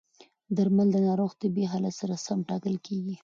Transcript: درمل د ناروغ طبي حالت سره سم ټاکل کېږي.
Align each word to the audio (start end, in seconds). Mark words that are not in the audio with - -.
درمل 0.57 0.87
د 0.93 0.97
ناروغ 1.07 1.31
طبي 1.41 1.63
حالت 1.71 1.93
سره 2.01 2.15
سم 2.25 2.39
ټاکل 2.49 2.75
کېږي. 2.85 3.15